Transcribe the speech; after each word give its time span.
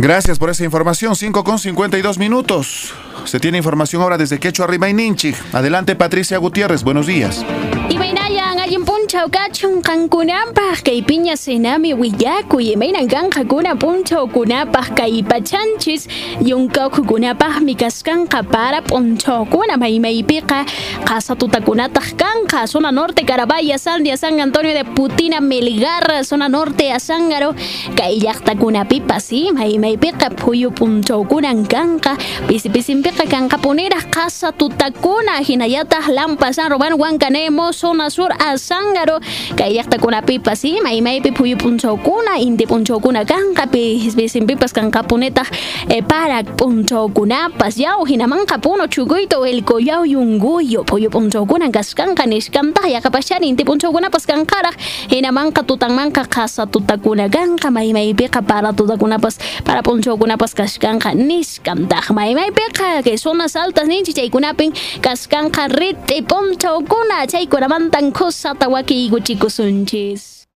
Gracias 0.00 0.38
por 0.38 0.48
esa 0.48 0.62
información. 0.62 1.16
5 1.16 1.42
con 1.42 1.58
52 1.58 2.18
minutos. 2.18 2.94
Se 3.24 3.40
tiene 3.40 3.58
información 3.58 4.00
ahora 4.00 4.16
desde 4.16 4.38
Quechua, 4.38 4.68
Rima 4.68 4.88
y 4.88 4.94
Ninchi. 4.94 5.34
Adelante, 5.52 5.96
Patricia 5.96 6.38
Gutiérrez. 6.38 6.84
Buenos 6.84 7.08
días. 7.08 7.44
Punchawkachun 9.08 9.80
qankunapaq 9.80 10.84
kay 10.84 11.00
piña 11.00 11.32
sinami 11.32 11.96
willakuy 11.96 12.76
imaynan 12.76 13.08
kanqakuna 13.08 13.72
punchawkunapaq 13.72 14.92
kay 14.92 15.24
pachanchis 15.24 16.04
yunkawkunapaqmi 16.44 17.72
kaskanqa 17.72 18.44
para 18.52 18.84
punchawkuna 18.84 19.80
maymaypiqa 19.80 20.68
qasa 21.08 21.32
tutakunataq 21.40 22.20
kanqa 22.20 22.68
zona 22.68 22.92
norte 22.92 23.24
Carabaya 23.24 23.80
Sandia 23.80 24.20
San 24.20 24.36
Antonio 24.44 24.76
de 24.76 24.84
Putina 24.84 25.40
Melgar 25.40 26.04
zona 26.20 26.52
norte 26.52 26.92
Azángaro 26.92 27.56
kay 27.96 28.20
llaqtakunapipas 28.20 29.24
sí 29.24 29.48
maymaypiqa 29.56 30.36
phuyu 30.36 30.68
punchawkunan 30.68 31.64
kanqa 31.64 32.12
pisipisinpiqa 32.44 33.24
kanqapuniraq 33.24 34.12
qasa 34.12 34.52
tutakuna 34.52 35.40
hinallataq 35.40 36.12
Lampasan 36.12 36.68
Román 36.68 36.92
Huancanemo 36.92 37.72
zona 37.72 38.12
sur 38.12 38.28
Azángaro 38.36 38.97
Cángaro 38.98 39.22
kay 39.54 39.78
llaqtakunapipas 39.78 40.58
sí 40.58 40.80
maymaypi 40.82 41.30
phuyu 41.30 41.56
punchawkuna 41.56 42.38
inti 42.42 42.66
punchawkuna 42.66 43.22
kanqa 43.24 43.66
pisimpipas 43.70 44.74
kanqapunetaq 44.74 45.46
eh, 45.88 46.02
para 46.02 46.42
punchawkunapas 46.42 47.78
yaw 47.78 48.02
hinamanqa 48.02 48.58
puno 48.58 48.90
chukuyta 48.90 49.36
el 49.46 49.62
yaw 49.62 50.02
yunguyo 50.02 50.82
phuyu 50.82 51.10
punchawkunan 51.10 51.70
kaskanqa 51.70 52.26
nishkantaq 52.26 52.90
yaqapashani 52.90 53.46
inti 53.46 53.62
punchawkunapas 53.64 54.26
kanqaraq 54.26 54.74
hinamanqa 55.14 55.62
tutanmanqa 55.62 56.26
qasa 56.26 56.66
tutakuna 56.66 57.28
kanqa 57.30 57.70
maymaypiqa 57.70 58.42
para 58.42 58.72
tutakunapas 58.72 59.38
para 59.64 59.82
punchawkunapas 59.82 60.54
kashkanqa 60.58 61.14
nishkantaq 61.14 62.10
maymaypiqa 62.10 63.02
que 63.04 63.16
zonas 63.16 63.54
altas 63.54 63.86
ninchi 63.86 64.12
chaykunapin 64.12 64.74
kaskanqa 65.00 65.70
rit'i 65.70 66.22
punchawkuna 66.22 67.26
chaykunamantan 67.30 68.10
khusata 68.10 68.66
waki 68.88 69.08
guchikusunchis 69.08 70.37